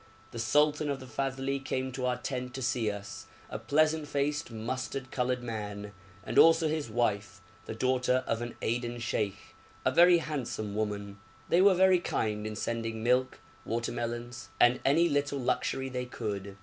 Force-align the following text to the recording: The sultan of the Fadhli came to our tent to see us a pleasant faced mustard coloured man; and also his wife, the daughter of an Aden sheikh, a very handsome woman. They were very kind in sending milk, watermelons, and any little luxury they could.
The 0.31 0.39
sultan 0.39 0.89
of 0.89 0.99
the 0.99 1.05
Fadhli 1.05 1.59
came 1.63 1.91
to 1.91 2.07
our 2.07 2.17
tent 2.17 2.55
to 2.55 2.63
see 2.63 2.89
us 2.89 3.27
a 3.51 3.59
pleasant 3.59 4.07
faced 4.07 4.49
mustard 4.49 5.11
coloured 5.11 5.43
man; 5.43 5.93
and 6.23 6.39
also 6.39 6.67
his 6.67 6.89
wife, 6.89 7.39
the 7.67 7.75
daughter 7.75 8.23
of 8.25 8.41
an 8.41 8.55
Aden 8.63 8.97
sheikh, 8.97 9.53
a 9.85 9.91
very 9.91 10.17
handsome 10.17 10.73
woman. 10.73 11.19
They 11.49 11.61
were 11.61 11.75
very 11.75 11.99
kind 11.99 12.47
in 12.47 12.55
sending 12.55 13.03
milk, 13.03 13.41
watermelons, 13.63 14.49
and 14.59 14.79
any 14.83 15.07
little 15.07 15.37
luxury 15.37 15.87
they 15.87 16.05
could. 16.07 16.57